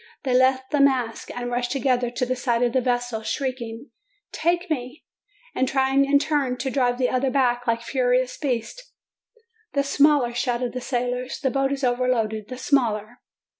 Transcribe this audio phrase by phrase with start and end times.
[0.23, 3.91] They left the mast, and rushed together to the side of the vessel, shriek ing:
[4.31, 5.05] "Take me!"
[5.53, 8.93] and trying in turn, to drive the other back, like furious beasts.
[9.73, 11.39] "The smaller!" shouted the sailors.
[11.39, 12.47] "The boat is overloaded!
[12.47, 13.19] The smaller!"